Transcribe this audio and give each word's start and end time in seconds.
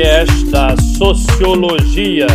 podcast 0.00 0.44
da 0.50 0.74
Sociologia. 0.96 2.26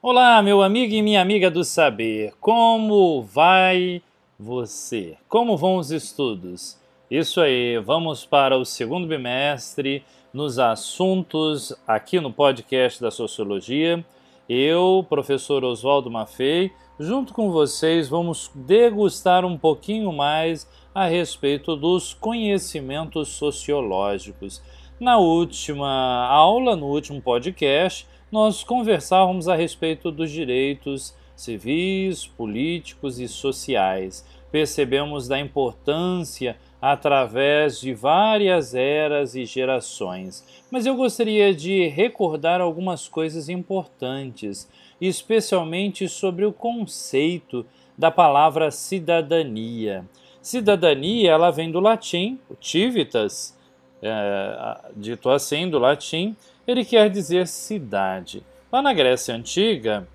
Olá, 0.00 0.40
meu 0.40 0.62
amigo 0.62 0.94
e 0.94 1.02
minha 1.02 1.20
amiga 1.20 1.50
do 1.50 1.62
saber. 1.62 2.32
Como 2.40 3.20
vai 3.20 4.00
você? 4.38 5.18
Como 5.28 5.58
vão 5.58 5.76
os 5.76 5.90
estudos? 5.90 6.78
Isso 7.10 7.38
aí, 7.38 7.76
vamos 7.76 8.24
para 8.24 8.56
o 8.56 8.64
segundo 8.64 9.06
bimestre 9.06 10.02
nos 10.32 10.58
assuntos 10.58 11.76
aqui 11.86 12.18
no 12.18 12.32
podcast 12.32 13.02
da 13.02 13.10
Sociologia. 13.10 14.02
Eu, 14.48 15.04
professor 15.06 15.62
Oswaldo 15.64 16.10
Maffei, 16.10 16.72
junto 16.98 17.34
com 17.34 17.50
vocês 17.50 18.08
vamos 18.08 18.50
degustar 18.54 19.44
um 19.44 19.58
pouquinho 19.58 20.10
mais 20.14 20.66
a 20.98 21.06
respeito 21.06 21.76
dos 21.76 22.12
conhecimentos 22.12 23.28
sociológicos. 23.28 24.60
Na 24.98 25.16
última 25.16 26.26
aula, 26.26 26.74
no 26.74 26.86
último 26.86 27.22
podcast, 27.22 28.04
nós 28.32 28.64
conversávamos 28.64 29.46
a 29.46 29.54
respeito 29.54 30.10
dos 30.10 30.28
direitos 30.28 31.14
civis, 31.36 32.26
políticos 32.26 33.20
e 33.20 33.28
sociais. 33.28 34.26
Percebemos 34.50 35.28
da 35.28 35.38
importância 35.38 36.56
através 36.82 37.80
de 37.80 37.94
várias 37.94 38.74
eras 38.74 39.36
e 39.36 39.44
gerações. 39.44 40.44
Mas 40.68 40.84
eu 40.84 40.96
gostaria 40.96 41.54
de 41.54 41.86
recordar 41.86 42.60
algumas 42.60 43.06
coisas 43.06 43.48
importantes, 43.48 44.68
especialmente 45.00 46.08
sobre 46.08 46.44
o 46.44 46.52
conceito 46.52 47.64
da 47.96 48.10
palavra 48.10 48.72
cidadania. 48.72 50.04
Cidadania 50.48 51.30
ela 51.30 51.50
vem 51.50 51.70
do 51.70 51.78
latim, 51.78 52.40
o 52.48 52.56
civitas, 52.58 53.54
é, 54.00 54.78
dito 54.96 55.28
assim 55.28 55.68
do 55.68 55.78
latim, 55.78 56.34
ele 56.66 56.86
quer 56.86 57.10
dizer 57.10 57.46
cidade. 57.46 58.42
Lá 58.72 58.80
na 58.80 58.94
Grécia 58.94 59.34
Antiga, 59.34 60.08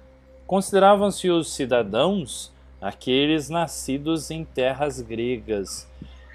consideravam-se 0.48 1.30
os 1.30 1.54
cidadãos 1.54 2.52
aqueles 2.82 3.48
nascidos 3.48 4.32
em 4.32 4.44
terras 4.44 5.00
gregas. 5.00 5.88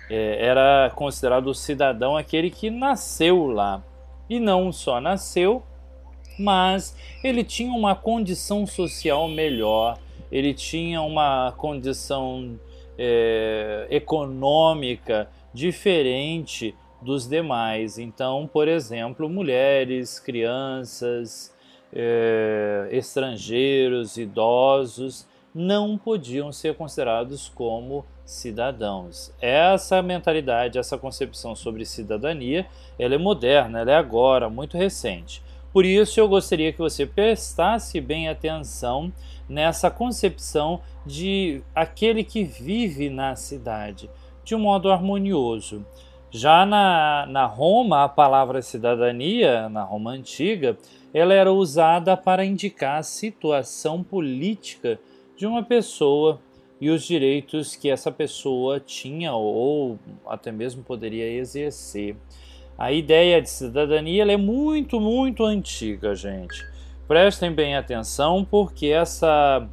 É, 0.09 0.47
era 0.47 0.93
considerado 0.95 1.53
cidadão 1.53 2.17
aquele 2.17 2.51
que 2.51 2.71
nasceu 2.71 3.49
lá. 3.49 3.83
E 4.31 4.39
não 4.39 4.73
só 4.73 5.01
nasceu, 5.01 5.61
mas 6.39 6.95
ele 7.25 7.43
tinha 7.43 7.73
uma 7.73 7.97
condição 7.97 8.65
social 8.65 9.27
melhor, 9.27 9.99
ele 10.31 10.55
tinha 10.55 11.03
uma 11.03 11.53
condição 11.57 12.61
é, 12.99 13.87
econômica 13.91 15.31
diferente 15.55 16.75
dos 17.01 17.29
demais. 17.29 17.99
Então, 17.99 18.49
por 18.53 18.67
exemplo, 18.67 19.29
mulheres, 19.29 20.19
crianças, 20.19 21.55
é, 21.93 22.89
estrangeiros, 22.91 24.17
idosos 24.17 25.27
não 25.55 25.97
podiam 25.97 26.53
ser 26.53 26.75
considerados 26.75 27.49
como 27.49 28.05
cidadãos. 28.25 29.33
Essa 29.41 30.03
mentalidade, 30.03 30.79
essa 30.79 30.99
concepção 30.99 31.57
sobre 31.57 31.85
cidadania, 31.85 32.67
ela 32.99 33.15
é 33.15 33.19
moderna, 33.19 33.81
ela 33.81 33.93
é 33.93 33.97
agora, 33.97 34.51
muito 34.51 34.77
recente. 34.77 35.43
Por 35.73 35.85
isso 35.85 36.19
eu 36.19 36.29
gostaria 36.29 36.73
que 36.73 36.79
você 36.79 37.05
prestasse 37.07 38.01
bem 38.01 38.29
atenção 38.29 39.13
nessa 39.49 39.91
concepção 39.91 40.81
de 41.05 41.63
aquele 41.75 42.25
que 42.25 42.45
vive 42.45 43.11
na 43.11 43.37
cidade, 43.37 44.11
de 44.45 44.55
um 44.55 44.59
modo 44.59 44.91
harmonioso. 44.91 45.85
Já 46.31 46.67
na, 46.67 47.27
na 47.27 47.47
Roma, 47.47 48.05
a 48.05 48.09
palavra 48.09 48.61
cidadania, 48.61 49.69
na 49.69 49.83
Roma 49.83 50.11
antiga, 50.11 50.77
ela 51.13 51.33
era 51.33 51.53
usada 51.53 52.17
para 52.17 52.45
indicar 52.45 52.99
a 52.99 53.03
situação 53.03 54.03
política 54.03 55.01
de 55.37 55.47
uma 55.47 55.63
pessoa 55.63 56.39
e 56.81 56.91
os 56.91 57.03
direitos 57.03 57.75
que 57.75 57.89
essa 57.89 58.13
pessoa 58.13 58.79
tinha 58.79 59.33
ou 59.33 59.99
até 60.27 60.53
mesmo 60.53 60.83
poderia 60.83 61.29
exercer. 61.31 62.15
A 62.79 62.93
ideia 62.93 63.43
de 63.43 63.51
cidadania 63.51 64.23
é 64.31 64.37
muito, 64.37 65.01
muito 65.01 65.45
antiga, 65.45 66.15
gente. 66.15 66.65
Prestem 67.09 67.51
bem 67.51 67.75
atenção 67.75 68.47
porque 68.49 68.87
essa, 68.87 69.69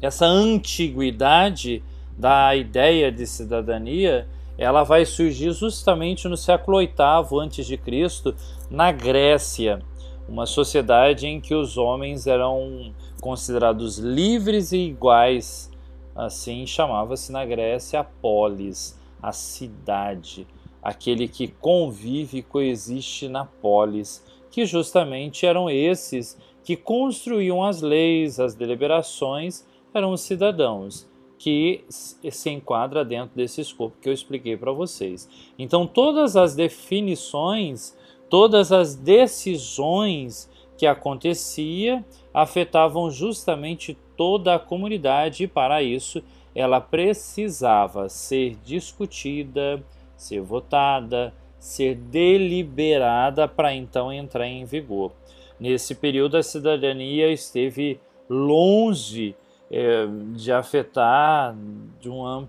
essa 0.00 0.24
antiguidade 0.24 1.82
da 2.16 2.54
ideia 2.54 3.10
de 3.10 3.26
cidadania 3.26 4.28
ela 4.56 4.84
vai 4.84 5.04
surgir 5.04 5.50
justamente 5.50 6.28
no 6.28 6.36
século 6.36 6.78
VIII 6.78 6.92
a.C., 7.00 8.34
na 8.70 8.92
Grécia, 8.92 9.82
uma 10.28 10.46
sociedade 10.46 11.26
em 11.26 11.40
que 11.40 11.52
os 11.52 11.76
homens 11.76 12.28
eram 12.28 12.92
considerados 13.20 13.98
livres 13.98 14.70
e 14.70 14.78
iguais. 14.78 15.68
Assim 16.14 16.64
chamava-se 16.64 17.32
na 17.32 17.44
Grécia 17.44 17.98
a 17.98 18.04
polis, 18.04 18.96
a 19.20 19.32
cidade, 19.32 20.46
aquele 20.84 21.26
que 21.26 21.48
convive 21.48 22.38
e 22.38 22.42
coexiste 22.42 23.26
na 23.26 23.46
polis 23.46 24.22
que 24.50 24.66
justamente 24.66 25.46
eram 25.46 25.68
esses 25.68 26.38
que 26.62 26.76
construíam 26.76 27.64
as 27.64 27.82
leis, 27.82 28.38
as 28.38 28.54
deliberações, 28.54 29.66
eram 29.92 30.12
os 30.12 30.20
cidadãos, 30.20 31.10
que 31.38 31.84
se 31.88 32.50
enquadra 32.50 33.04
dentro 33.04 33.34
desse 33.34 33.60
escopo 33.60 33.96
que 34.00 34.08
eu 34.08 34.12
expliquei 34.12 34.56
para 34.56 34.72
vocês. 34.72 35.28
Então, 35.58 35.86
todas 35.86 36.36
as 36.36 36.54
definições, 36.54 37.96
todas 38.30 38.70
as 38.70 38.94
decisões 38.94 40.48
que 40.78 40.86
acontecia 40.86 42.04
afetavam 42.32 43.10
justamente 43.10 43.98
toda 44.16 44.54
a 44.54 44.58
comunidade 44.58 45.44
e 45.44 45.48
para 45.48 45.82
isso 45.82 46.22
ela 46.54 46.80
precisava 46.80 48.08
ser 48.08 48.56
discutida, 48.64 49.84
ser 50.24 50.40
votada, 50.40 51.32
ser 51.58 51.94
deliberada 51.94 53.46
para 53.46 53.74
então 53.74 54.12
entrar 54.12 54.46
em 54.46 54.64
vigor. 54.64 55.12
Nesse 55.58 55.94
período, 55.94 56.36
a 56.36 56.42
cidadania 56.42 57.30
esteve 57.30 58.00
longe 58.28 59.36
é, 59.70 60.06
de 60.34 60.50
afetar 60.52 61.54
de 62.00 62.08
um 62.08 62.46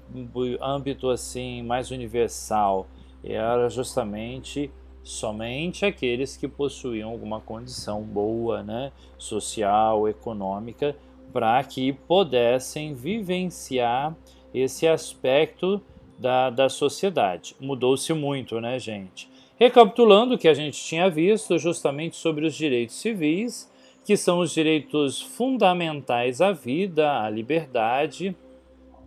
âmbito 0.62 1.09
assim 1.09 1.62
mais 1.64 1.91
universal. 1.91 2.88
Era 3.24 3.69
justamente 3.69 4.72
somente 5.03 5.85
aqueles 5.85 6.35
que 6.35 6.47
possuíam 6.47 7.12
alguma 7.12 7.40
condição 7.40 8.02
boa, 8.02 8.64
né, 8.64 8.91
social, 9.18 10.08
econômica, 10.08 10.96
para 11.31 11.64
que 11.64 11.94
pudessem 11.94 12.94
vivenciar 12.94 14.16
esse 14.53 14.88
aspecto 14.88 15.81
da, 16.18 16.50
da 16.50 16.70
sociedade. 16.70 17.56
Mudou-se 17.59 18.12
muito, 18.14 18.59
né, 18.59 18.80
gente? 18.80 19.30
Recapitulando 19.58 20.36
o 20.36 20.38
que 20.38 20.48
a 20.48 20.53
gente 20.53 20.81
tinha 20.81 21.09
visto 21.09 21.58
justamente 21.58 22.16
sobre 22.16 22.46
os 22.46 22.53
direitos 22.56 22.96
civis, 22.96 23.72
que 24.06 24.18
são 24.18 24.40
os 24.40 24.52
direitos 24.52 25.22
fundamentais 25.22 26.42
à 26.42 26.52
vida, 26.52 27.22
à 27.22 27.30
liberdade, 27.30 28.36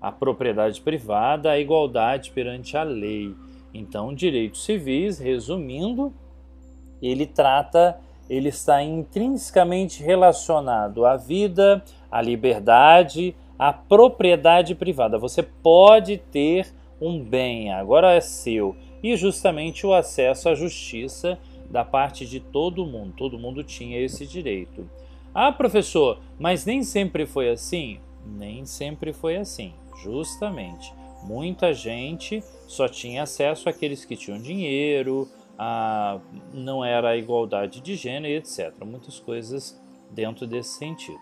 à 0.01 0.11
propriedade 0.11 0.81
privada, 0.81 1.51
à 1.51 1.59
igualdade 1.59 2.31
perante 2.31 2.77
a 2.77 2.83
lei. 2.83 3.35
Então, 3.73 4.15
direitos 4.15 4.65
civis, 4.65 5.19
resumindo, 5.19 6.13
ele 7.03 7.27
trata, 7.27 7.99
ele 8.29 8.49
está 8.49 8.83
intrinsecamente 8.83 10.03
relacionado 10.03 11.05
à 11.05 11.17
vida, 11.17 11.85
à 12.11 12.23
liberdade, 12.23 13.37
à 13.59 13.73
propriedade 13.73 14.75
privada. 14.75 15.19
Você 15.19 15.43
pode 15.43 16.17
ter 16.17 16.67
um 17.01 17.23
bem, 17.23 17.73
agora 17.73 18.13
é 18.13 18.21
seu, 18.21 18.77
e 19.03 19.17
justamente 19.17 19.87
o 19.87 19.95
acesso 19.95 20.49
à 20.49 20.55
justiça 20.55 21.39
da 21.71 21.85
parte 21.85 22.27
de 22.27 22.41
todo 22.41 22.87
mundo. 22.87 23.15
Todo 23.17 23.39
mundo 23.39 23.63
tinha 23.63 24.01
esse 24.01 24.27
direito. 24.27 24.89
Ah, 25.35 25.53
professor, 25.53 26.19
mas 26.39 26.65
nem 26.65 26.83
sempre 26.83 27.27
foi 27.27 27.51
assim? 27.51 28.01
Nem 28.27 28.65
sempre 28.65 29.13
foi 29.13 29.37
assim, 29.37 29.73
justamente. 30.03 30.93
Muita 31.23 31.73
gente 31.73 32.43
só 32.67 32.89
tinha 32.89 33.23
acesso 33.23 33.69
àqueles 33.69 34.05
que 34.05 34.17
tinham 34.17 34.41
dinheiro, 34.41 35.29
a, 35.59 36.21
não 36.53 36.85
era 36.85 37.11
a 37.11 37.17
igualdade 37.17 37.81
de 37.81 37.97
gênero, 37.97 38.35
etc. 38.35 38.73
Muitas 38.85 39.19
coisas 39.19 39.81
dentro 40.11 40.47
desse 40.47 40.79
sentido. 40.79 41.19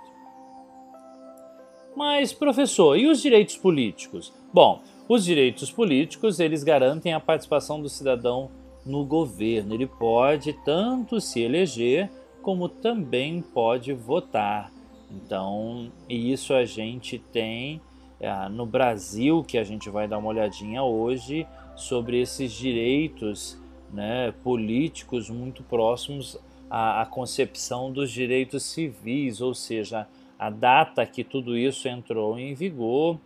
Mas, 1.96 2.32
professor, 2.32 2.96
e 2.96 3.06
os 3.06 3.23
direitos 3.23 3.56
políticos? 3.56 4.32
Bom, 4.52 4.82
os 5.08 5.25
direitos 5.25 5.70
políticos, 5.70 6.41
eles 6.41 6.64
garantem 6.64 7.12
a 7.12 7.20
participação 7.20 7.81
do 7.81 7.88
cidadão 7.88 8.50
no 8.85 9.05
governo. 9.05 9.75
Ele 9.75 9.87
pode 9.87 10.53
tanto 10.64 11.20
se 11.20 11.41
eleger 11.41 12.11
como 12.43 12.69
também 12.69 13.41
pode 13.41 13.93
votar. 13.93 14.73
Então, 15.11 15.91
isso 16.08 16.55
a 16.55 16.64
gente 16.64 17.19
tem 17.19 17.81
é, 18.20 18.49
no 18.49 18.67
Brasil, 18.67 19.44
que 19.44 19.58
a 19.58 19.64
gente 19.64 19.91
vai 19.91 20.08
dar 20.08 20.19
uma 20.19 20.29
olhadinha 20.29 20.82
hoje 20.82 21.47
sobre 21.75 22.20
esses 22.20 22.52
direitos 22.52 23.61
né, 23.93 24.32
políticos 24.43 25.29
muito 25.31 25.62
próximos 25.62 26.38
à, 26.70 27.02
à 27.02 27.06
concepção 27.06 27.93
dos 27.93 28.11
direitos 28.11 28.64
civis, 28.64 29.41
ou 29.41 29.55
seja, 29.55 30.06
a 30.38 30.50
data 30.50 31.06
que 31.06 31.23
tudo 31.23 31.56
isso 31.56 31.88
entrou 31.88 32.38
em 32.38 32.55
vigor 32.55 33.19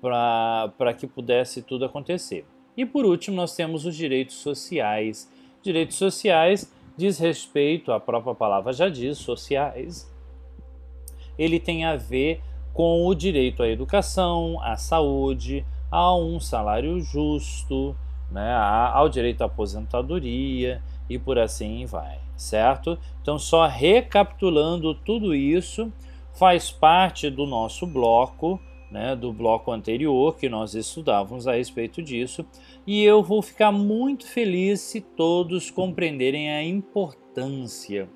para 0.00 0.94
que 0.96 1.06
pudesse 1.06 1.62
tudo 1.62 1.84
acontecer. 1.84 2.46
E 2.76 2.86
por 2.86 3.04
último, 3.04 3.36
nós 3.36 3.54
temos 3.56 3.84
os 3.84 3.96
direitos 3.96 4.36
sociais. 4.36 5.30
Direitos 5.62 5.96
sociais 5.96 6.72
diz 6.96 7.18
respeito, 7.18 7.92
a 7.92 8.00
própria 8.00 8.34
palavra 8.34 8.72
já 8.72 8.88
diz, 8.88 9.18
sociais. 9.18 10.12
Ele 11.38 11.60
tem 11.60 11.84
a 11.84 11.96
ver 11.96 12.40
com 12.72 13.06
o 13.06 13.14
direito 13.14 13.62
à 13.62 13.68
educação, 13.68 14.60
à 14.62 14.76
saúde, 14.76 15.64
a 15.90 16.14
um 16.14 16.38
salário 16.38 17.00
justo, 17.00 17.96
né, 18.30 18.54
ao 18.54 19.08
direito 19.08 19.42
à 19.42 19.46
aposentadoria 19.46 20.82
e 21.08 21.18
por 21.18 21.38
assim 21.38 21.86
vai, 21.86 22.18
certo? 22.36 22.98
Então, 23.22 23.38
só 23.38 23.66
recapitulando 23.66 24.94
tudo 24.94 25.34
isso, 25.34 25.92
faz 26.34 26.70
parte 26.70 27.30
do 27.30 27.46
nosso 27.46 27.86
bloco, 27.86 28.60
né, 28.90 29.14
do 29.14 29.32
bloco 29.32 29.70
anterior 29.70 30.36
que 30.36 30.48
nós 30.48 30.74
estudávamos 30.74 31.46
a 31.46 31.54
respeito 31.54 32.02
disso, 32.02 32.44
e 32.86 33.04
eu 33.04 33.22
vou 33.22 33.42
ficar 33.42 33.70
muito 33.70 34.26
feliz 34.26 34.80
se 34.80 35.00
todos 35.00 35.70
compreenderem 35.70 36.50
a 36.50 36.62
importância. 36.62 38.08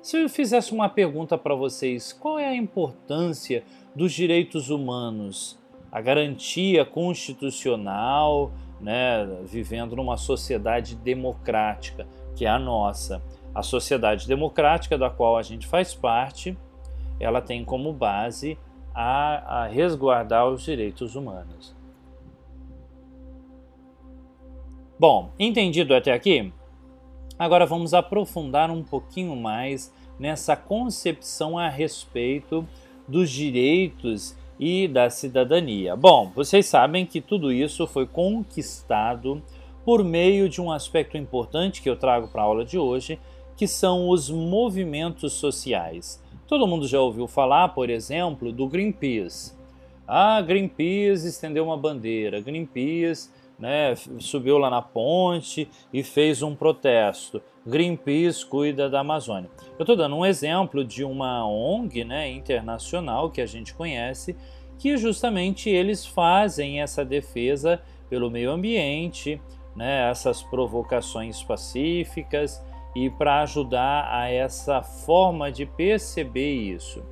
Se 0.00 0.18
eu 0.18 0.28
fizesse 0.28 0.72
uma 0.72 0.88
pergunta 0.88 1.36
para 1.38 1.54
vocês, 1.54 2.12
qual 2.12 2.38
é 2.38 2.46
a 2.46 2.54
importância 2.54 3.64
dos 3.96 4.12
direitos 4.12 4.68
humanos? 4.70 5.58
A 5.90 6.00
garantia 6.00 6.84
constitucional, 6.84 8.52
né, 8.80 9.26
vivendo 9.44 9.96
numa 9.96 10.16
sociedade 10.16 10.94
democrática, 10.96 12.06
que 12.36 12.44
é 12.44 12.48
a 12.48 12.58
nossa. 12.58 13.22
A 13.54 13.62
sociedade 13.62 14.28
democrática 14.28 14.98
da 14.98 15.08
qual 15.08 15.36
a 15.36 15.42
gente 15.42 15.66
faz 15.66 15.94
parte, 15.94 16.56
ela 17.18 17.40
tem 17.40 17.64
como 17.64 17.92
base 17.92 18.58
a, 18.94 19.62
a 19.62 19.66
resguardar 19.66 20.48
os 20.48 20.62
direitos 20.62 21.16
humanos. 21.16 21.74
Bom, 24.98 25.32
entendido 25.38 25.94
até 25.94 26.12
aqui? 26.12 26.52
Agora 27.36 27.66
vamos 27.66 27.92
aprofundar 27.92 28.70
um 28.70 28.82
pouquinho 28.82 29.34
mais 29.34 29.92
nessa 30.18 30.54
concepção 30.54 31.58
a 31.58 31.68
respeito 31.68 32.66
dos 33.08 33.28
direitos 33.28 34.36
e 34.58 34.86
da 34.86 35.10
cidadania. 35.10 35.96
Bom, 35.96 36.30
vocês 36.34 36.66
sabem 36.66 37.04
que 37.04 37.20
tudo 37.20 37.52
isso 37.52 37.86
foi 37.88 38.06
conquistado 38.06 39.42
por 39.84 40.04
meio 40.04 40.48
de 40.48 40.60
um 40.60 40.70
aspecto 40.70 41.18
importante 41.18 41.82
que 41.82 41.90
eu 41.90 41.96
trago 41.96 42.28
para 42.28 42.42
a 42.42 42.44
aula 42.44 42.64
de 42.64 42.78
hoje, 42.78 43.18
que 43.56 43.66
são 43.66 44.08
os 44.08 44.30
movimentos 44.30 45.32
sociais. 45.34 46.22
Todo 46.46 46.66
mundo 46.66 46.86
já 46.86 47.00
ouviu 47.00 47.26
falar, 47.26 47.68
por 47.68 47.88
exemplo, 47.88 48.52
do 48.52 48.68
Greenpeace. 48.68 49.54
Ah, 50.06 50.40
Greenpeace 50.42 51.26
estendeu 51.26 51.64
uma 51.64 51.76
bandeira, 51.76 52.40
Greenpeace 52.40 53.30
né, 53.58 53.94
subiu 54.18 54.58
lá 54.58 54.68
na 54.68 54.82
ponte 54.82 55.68
e 55.92 56.02
fez 56.02 56.42
um 56.42 56.54
protesto. 56.54 57.42
Greenpeace 57.66 58.44
cuida 58.44 58.90
da 58.90 59.00
Amazônia. 59.00 59.50
Eu 59.78 59.84
estou 59.84 59.96
dando 59.96 60.16
um 60.16 60.26
exemplo 60.26 60.84
de 60.84 61.02
uma 61.02 61.46
ONG 61.46 62.04
né, 62.04 62.30
internacional 62.30 63.30
que 63.30 63.40
a 63.40 63.46
gente 63.46 63.72
conhece, 63.72 64.36
que 64.78 64.96
justamente 64.96 65.70
eles 65.70 66.04
fazem 66.04 66.82
essa 66.82 67.04
defesa 67.04 67.80
pelo 68.10 68.30
meio 68.30 68.50
ambiente, 68.50 69.40
né, 69.74 70.10
essas 70.10 70.42
provocações 70.42 71.42
pacíficas 71.42 72.62
e 72.94 73.10
para 73.10 73.42
ajudar 73.42 74.08
a 74.10 74.30
essa 74.30 74.82
forma 74.82 75.50
de 75.50 75.66
perceber 75.66 76.52
isso. 76.52 77.02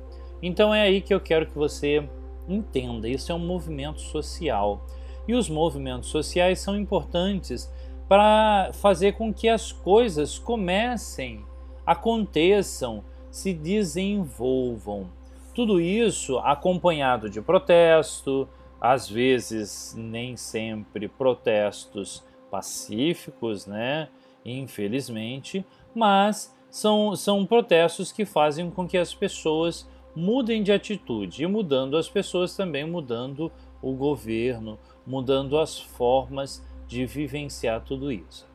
Então 0.41 0.73
é 0.73 0.81
aí 0.81 1.01
que 1.01 1.13
eu 1.13 1.19
quero 1.19 1.45
que 1.45 1.57
você 1.57 2.07
entenda: 2.47 3.07
isso 3.07 3.31
é 3.31 3.35
um 3.35 3.39
movimento 3.45 4.01
social. 4.01 4.85
E 5.27 5.33
os 5.33 5.49
movimentos 5.49 6.09
sociais 6.09 6.59
são 6.59 6.77
importantes 6.77 7.71
para 8.09 8.71
fazer 8.73 9.13
com 9.13 9.33
que 9.33 9.47
as 9.47 9.71
coisas 9.71 10.37
comecem, 10.37 11.45
aconteçam, 11.85 13.03
se 13.31 13.53
desenvolvam. 13.53 15.09
Tudo 15.55 15.79
isso 15.79 16.37
acompanhado 16.39 17.29
de 17.29 17.41
protesto, 17.41 18.49
às 18.81 19.09
vezes 19.09 19.95
nem 19.97 20.35
sempre 20.35 21.07
protestos 21.07 22.23
pacíficos, 22.51 23.65
né? 23.65 24.09
Infelizmente, 24.45 25.65
mas 25.93 26.55
são, 26.69 27.15
são 27.15 27.45
protestos 27.45 28.11
que 28.11 28.25
fazem 28.25 28.69
com 28.69 28.87
que 28.87 28.97
as 28.97 29.13
pessoas 29.13 29.87
mudem 30.15 30.61
de 30.61 30.71
atitude 30.71 31.43
e 31.43 31.47
mudando 31.47 31.97
as 31.97 32.09
pessoas 32.09 32.55
também 32.55 32.85
mudando 32.85 33.51
o 33.81 33.93
governo, 33.93 34.79
mudando 35.05 35.57
as 35.57 35.79
formas 35.79 36.65
de 36.87 37.05
vivenciar 37.05 37.83
tudo 37.83 38.11
isso. 38.11 38.47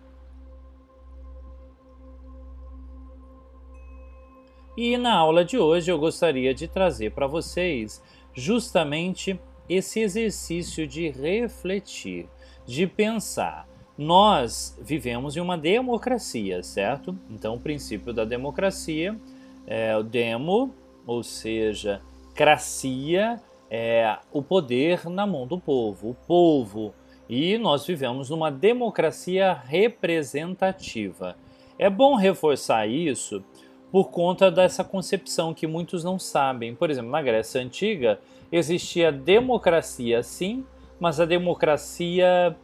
E 4.76 4.96
na 4.96 5.12
aula 5.12 5.44
de 5.44 5.58
hoje 5.58 5.90
eu 5.90 5.99
gostaria 5.99 6.55
de 6.55 6.69
trazer 6.69 7.11
para 7.11 7.26
vocês 7.26 8.02
justamente 8.32 9.38
esse 9.69 10.00
exercício 10.00 10.87
de 10.87 11.11
refletir, 11.11 12.29
de 12.64 12.87
pensar 12.87 13.69
nós 13.98 14.78
vivemos 14.80 15.36
em 15.36 15.40
uma 15.40 15.58
democracia, 15.58 16.62
certo? 16.62 17.18
Então, 17.28 17.56
o 17.56 17.60
princípio 17.60 18.12
da 18.12 18.24
democracia 18.24 19.18
é 19.66 19.96
o 19.96 20.04
demo, 20.04 20.72
ou 21.04 21.24
seja, 21.24 22.00
cracia 22.32 23.40
é 23.68 24.16
o 24.32 24.40
poder 24.40 25.06
na 25.10 25.26
mão 25.26 25.46
do 25.46 25.58
povo, 25.58 26.10
o 26.10 26.14
povo. 26.14 26.94
E 27.28 27.58
nós 27.58 27.84
vivemos 27.84 28.30
numa 28.30 28.50
democracia 28.50 29.52
representativa. 29.52 31.36
É 31.78 31.90
bom 31.90 32.14
reforçar 32.14 32.86
isso 32.86 33.44
por 33.90 34.10
conta 34.10 34.50
dessa 34.50 34.84
concepção 34.84 35.52
que 35.52 35.66
muitos 35.66 36.04
não 36.04 36.18
sabem. 36.18 36.74
Por 36.74 36.88
exemplo, 36.90 37.10
na 37.10 37.20
Grécia 37.20 37.60
Antiga 37.60 38.20
existia 38.50 39.10
democracia 39.10 40.22
sim, 40.22 40.64
mas 40.98 41.20
a 41.20 41.24
democracia 41.24 42.56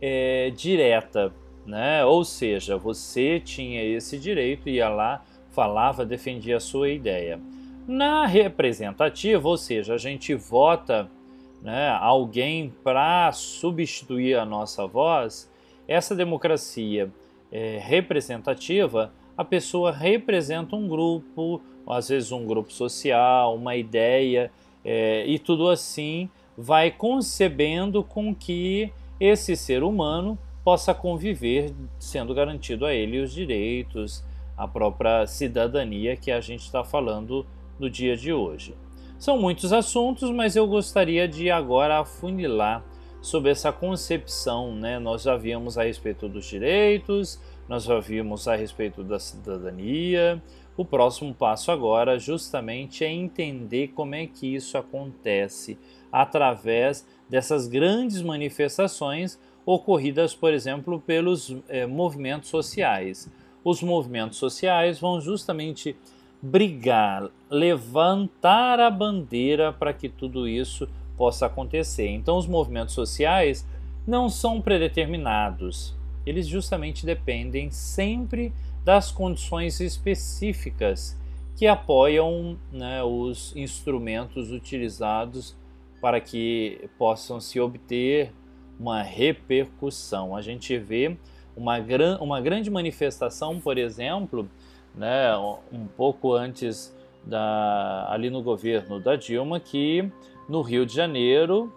é, 0.00 0.50
direta, 0.50 1.32
né? 1.66 2.04
Ou 2.04 2.24
seja, 2.24 2.76
você 2.76 3.40
tinha 3.40 3.82
esse 3.82 4.18
direito, 4.18 4.68
ia 4.68 4.88
lá, 4.88 5.24
falava, 5.50 6.04
defendia 6.04 6.56
a 6.56 6.60
sua 6.60 6.88
ideia. 6.88 7.40
Na 7.86 8.26
representativa, 8.26 9.48
ou 9.48 9.56
seja, 9.56 9.94
a 9.94 9.98
gente 9.98 10.34
vota 10.34 11.10
né, 11.62 11.90
alguém 12.00 12.72
para 12.82 13.30
substituir 13.32 14.36
a 14.36 14.44
nossa 14.44 14.86
voz, 14.86 15.50
essa 15.86 16.14
democracia 16.14 17.10
é, 17.50 17.78
representativa, 17.82 19.12
a 19.36 19.44
pessoa 19.44 19.90
representa 19.90 20.76
um 20.76 20.86
grupo, 20.86 21.60
às 21.86 22.08
vezes 22.08 22.30
um 22.30 22.46
grupo 22.46 22.72
social, 22.72 23.56
uma 23.56 23.74
ideia, 23.74 24.50
é, 24.84 25.24
e 25.26 25.38
tudo 25.38 25.68
assim 25.68 26.28
vai 26.56 26.90
concebendo 26.90 28.04
com 28.04 28.34
que 28.34 28.92
esse 29.20 29.54
ser 29.54 29.82
humano 29.82 30.38
possa 30.64 30.94
conviver, 30.94 31.74
sendo 31.98 32.34
garantido 32.34 32.86
a 32.86 32.94
ele 32.94 33.20
os 33.20 33.32
direitos, 33.32 34.24
a 34.56 34.66
própria 34.66 35.26
cidadania 35.26 36.16
que 36.16 36.30
a 36.30 36.40
gente 36.40 36.62
está 36.62 36.82
falando 36.82 37.46
no 37.78 37.90
dia 37.90 38.16
de 38.16 38.32
hoje. 38.32 38.74
São 39.18 39.38
muitos 39.38 39.72
assuntos, 39.72 40.30
mas 40.30 40.56
eu 40.56 40.66
gostaria 40.66 41.28
de 41.28 41.50
agora 41.50 41.98
afunilar 41.98 42.82
sobre 43.20 43.50
essa 43.50 43.72
concepção. 43.72 44.74
Né? 44.74 44.98
Nós 44.98 45.22
já 45.22 45.36
vimos 45.36 45.76
a 45.76 45.84
respeito 45.84 46.28
dos 46.28 46.46
direitos, 46.46 47.40
nós 47.68 47.84
já 47.84 47.98
vimos 48.00 48.48
a 48.48 48.56
respeito 48.56 49.02
da 49.02 49.18
cidadania. 49.18 50.42
O 50.76 50.84
próximo 50.84 51.34
passo 51.34 51.70
agora, 51.70 52.18
justamente, 52.18 53.04
é 53.04 53.10
entender 53.10 53.88
como 53.88 54.14
é 54.14 54.26
que 54.26 54.54
isso 54.54 54.78
acontece 54.78 55.78
através 56.10 57.06
dessas 57.28 57.68
grandes 57.68 58.22
manifestações 58.22 59.38
ocorridas, 59.64 60.34
por 60.34 60.52
exemplo, 60.52 61.00
pelos 61.00 61.54
eh, 61.68 61.86
movimentos 61.86 62.48
sociais. 62.48 63.30
Os 63.62 63.82
movimentos 63.82 64.38
sociais 64.38 64.98
vão 64.98 65.20
justamente 65.20 65.94
brigar, 66.42 67.28
levantar 67.50 68.80
a 68.80 68.90
bandeira 68.90 69.72
para 69.72 69.92
que 69.92 70.08
tudo 70.08 70.48
isso 70.48 70.88
possa 71.20 71.44
acontecer. 71.44 72.08
Então, 72.08 72.38
os 72.38 72.46
movimentos 72.46 72.94
sociais 72.94 73.68
não 74.06 74.30
são 74.30 74.58
predeterminados, 74.58 75.94
eles 76.24 76.46
justamente 76.46 77.04
dependem 77.04 77.70
sempre 77.70 78.54
das 78.82 79.12
condições 79.12 79.80
específicas 79.80 81.20
que 81.54 81.66
apoiam 81.66 82.58
né, 82.72 83.02
os 83.02 83.54
instrumentos 83.54 84.50
utilizados 84.50 85.54
para 86.00 86.22
que 86.22 86.88
possam 86.96 87.38
se 87.38 87.60
obter 87.60 88.32
uma 88.78 89.02
repercussão. 89.02 90.34
A 90.34 90.40
gente 90.40 90.78
vê 90.78 91.18
uma, 91.54 91.78
gran, 91.78 92.16
uma 92.18 92.40
grande 92.40 92.70
manifestação, 92.70 93.60
por 93.60 93.76
exemplo, 93.76 94.48
né, 94.94 95.36
um 95.70 95.86
pouco 95.86 96.32
antes 96.32 96.96
da, 97.22 98.06
ali 98.10 98.30
no 98.30 98.42
governo 98.42 98.98
da 98.98 99.16
Dilma, 99.16 99.60
que 99.60 100.10
no 100.48 100.62
Rio 100.62 100.84
de 100.84 100.94
Janeiro, 100.94 101.72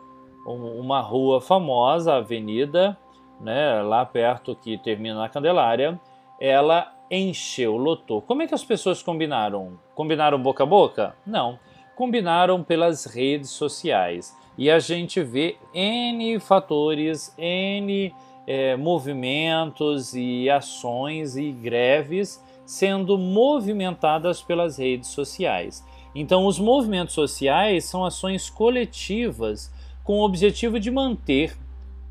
uma 0.45 0.99
rua 1.01 1.39
famosa, 1.39 2.13
a 2.13 2.17
Avenida, 2.17 2.97
né, 3.39 3.81
lá 3.81 4.05
perto 4.05 4.55
que 4.55 4.77
termina 4.77 5.19
na 5.19 5.29
Candelária, 5.29 5.99
ela 6.39 6.93
encheu, 7.09 7.77
lotou. 7.77 8.21
Como 8.21 8.41
é 8.41 8.47
que 8.47 8.55
as 8.55 8.63
pessoas 8.63 9.03
combinaram? 9.03 9.79
Combinaram 9.93 10.41
boca 10.41 10.63
a 10.63 10.65
boca? 10.65 11.15
Não. 11.25 11.59
Combinaram 11.95 12.63
pelas 12.63 13.05
redes 13.05 13.51
sociais. 13.51 14.35
E 14.57 14.69
a 14.69 14.79
gente 14.79 15.21
vê 15.21 15.57
N 15.73 16.39
fatores, 16.39 17.33
N 17.37 18.13
é, 18.45 18.75
movimentos 18.75 20.13
e 20.15 20.49
ações 20.49 21.35
e 21.37 21.51
greves 21.51 22.43
sendo 22.65 23.17
movimentadas 23.17 24.41
pelas 24.41 24.77
redes 24.77 25.09
sociais. 25.09 25.85
Então, 26.15 26.45
os 26.45 26.59
movimentos 26.59 27.15
sociais 27.15 27.85
são 27.85 28.05
ações 28.05 28.49
coletivas 28.49 29.71
com 30.03 30.19
o 30.19 30.25
objetivo 30.25 30.79
de 30.79 30.91
manter 30.91 31.57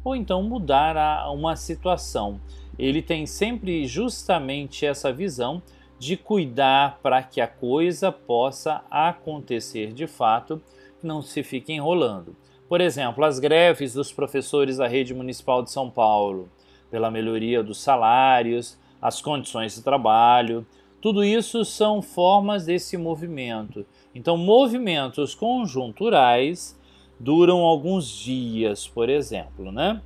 ou 0.04 0.16
então 0.16 0.42
mudar 0.42 0.96
a, 0.96 1.30
uma 1.30 1.54
situação. 1.54 2.40
Ele 2.78 3.02
tem 3.02 3.26
sempre 3.26 3.86
justamente 3.86 4.84
essa 4.84 5.12
visão 5.12 5.62
de 5.98 6.16
cuidar 6.16 6.98
para 7.02 7.22
que 7.22 7.40
a 7.40 7.46
coisa 7.46 8.10
possa 8.10 8.82
acontecer 8.90 9.92
de 9.92 10.06
fato, 10.06 10.60
não 11.02 11.22
se 11.22 11.42
fique 11.42 11.72
enrolando. 11.72 12.34
Por 12.68 12.80
exemplo, 12.80 13.24
as 13.24 13.38
greves 13.38 13.94
dos 13.94 14.12
professores 14.12 14.78
da 14.78 14.88
rede 14.88 15.14
municipal 15.14 15.62
de 15.62 15.70
São 15.70 15.88
Paulo, 15.88 16.48
pela 16.90 17.10
melhoria 17.10 17.62
dos 17.62 17.80
salários, 17.80 18.76
as 19.00 19.20
condições 19.20 19.74
de 19.74 19.82
trabalho, 19.82 20.66
tudo 21.02 21.24
isso 21.24 21.64
são 21.64 22.00
formas 22.00 22.64
desse 22.64 22.96
movimento. 22.96 23.84
Então, 24.14 24.36
movimentos 24.36 25.34
conjunturais 25.34 26.78
duram 27.18 27.58
alguns 27.58 28.08
dias, 28.08 28.86
por 28.86 29.10
exemplo, 29.10 29.72
né? 29.72 30.00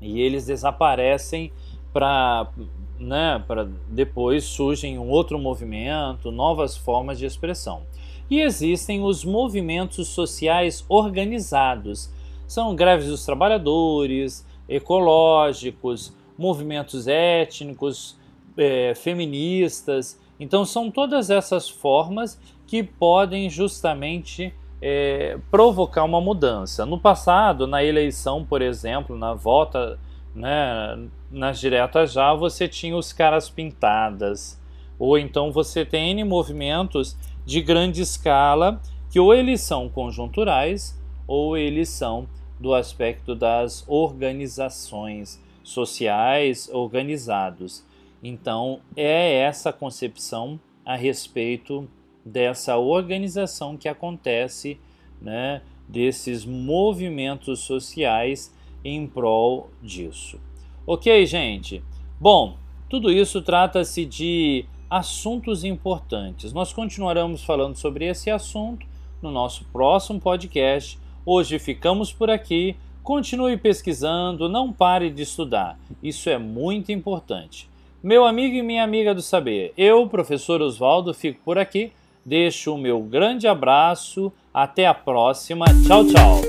E 0.00 0.22
eles 0.22 0.46
desaparecem 0.46 1.52
para 1.92 2.50
né, 2.98 3.42
para 3.46 3.68
depois 3.88 4.44
surgem 4.44 4.98
um 4.98 5.10
outro 5.10 5.38
movimento, 5.38 6.30
novas 6.30 6.74
formas 6.74 7.18
de 7.18 7.26
expressão. 7.26 7.82
E 8.30 8.40
existem 8.40 9.02
os 9.02 9.24
movimentos 9.24 10.08
sociais 10.08 10.86
organizados. 10.88 12.10
São 12.46 12.74
greves 12.74 13.08
dos 13.08 13.26
trabalhadores, 13.26 14.46
ecológicos, 14.68 16.14
movimentos 16.38 17.06
étnicos, 17.06 18.16
é, 18.56 18.94
feministas. 18.94 20.20
Então, 20.38 20.64
são 20.64 20.90
todas 20.90 21.30
essas 21.30 21.68
formas 21.68 22.38
que 22.66 22.82
podem 22.82 23.48
justamente 23.48 24.52
é, 24.80 25.38
provocar 25.50 26.04
uma 26.04 26.20
mudança. 26.20 26.84
No 26.84 26.98
passado, 26.98 27.66
na 27.66 27.82
eleição, 27.82 28.44
por 28.44 28.60
exemplo, 28.60 29.16
na 29.16 29.32
volta, 29.32 29.98
né, 30.34 31.08
nas 31.30 31.58
diretas 31.58 32.12
já, 32.12 32.34
você 32.34 32.68
tinha 32.68 32.96
os 32.96 33.12
caras 33.12 33.48
pintadas, 33.48 34.60
ou 34.98 35.18
então 35.18 35.50
você 35.50 35.84
tem 35.84 36.10
N 36.10 36.24
movimentos 36.24 37.16
de 37.44 37.60
grande 37.60 38.02
escala 38.02 38.80
que 39.10 39.20
ou 39.20 39.32
eles 39.32 39.60
são 39.60 39.88
conjunturais 39.88 41.00
ou 41.26 41.56
eles 41.56 41.88
são 41.88 42.26
do 42.58 42.74
aspecto 42.74 43.34
das 43.34 43.84
organizações 43.88 45.42
sociais 45.62 46.68
organizados. 46.72 47.84
Então, 48.26 48.80
é 48.96 49.40
essa 49.40 49.70
concepção 49.70 50.58
a 50.82 50.96
respeito 50.96 51.86
dessa 52.24 52.78
organização 52.78 53.76
que 53.76 53.86
acontece, 53.86 54.80
né, 55.20 55.60
desses 55.86 56.46
movimentos 56.46 57.60
sociais 57.60 58.50
em 58.82 59.06
prol 59.06 59.68
disso. 59.82 60.40
Ok, 60.86 61.26
gente? 61.26 61.84
Bom, 62.18 62.56
tudo 62.88 63.12
isso 63.12 63.42
trata-se 63.42 64.06
de 64.06 64.64
assuntos 64.88 65.62
importantes. 65.62 66.50
Nós 66.50 66.72
continuaremos 66.72 67.44
falando 67.44 67.76
sobre 67.76 68.06
esse 68.06 68.30
assunto 68.30 68.86
no 69.20 69.30
nosso 69.30 69.66
próximo 69.66 70.18
podcast. 70.18 70.98
Hoje 71.26 71.58
ficamos 71.58 72.10
por 72.10 72.30
aqui. 72.30 72.74
Continue 73.02 73.58
pesquisando, 73.58 74.48
não 74.48 74.72
pare 74.72 75.10
de 75.10 75.22
estudar. 75.24 75.78
Isso 76.02 76.30
é 76.30 76.38
muito 76.38 76.90
importante. 76.90 77.68
Meu 78.04 78.26
amigo 78.26 78.54
e 78.54 78.60
minha 78.60 78.84
amiga 78.84 79.14
do 79.14 79.22
saber, 79.22 79.72
eu, 79.78 80.06
professor 80.06 80.60
Oswaldo, 80.60 81.14
fico 81.14 81.40
por 81.42 81.56
aqui. 81.56 81.90
Deixo 82.22 82.74
o 82.74 82.78
meu 82.78 83.00
grande 83.00 83.48
abraço. 83.48 84.30
Até 84.52 84.86
a 84.86 84.92
próxima. 84.92 85.64
Tchau, 85.86 86.04
tchau. 86.04 86.42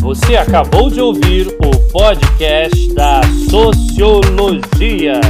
Você 0.00 0.36
acabou 0.36 0.88
de 0.88 1.00
ouvir 1.00 1.48
o 1.48 1.90
podcast 1.90 2.94
da 2.94 3.20
Sociologia. 3.50 5.20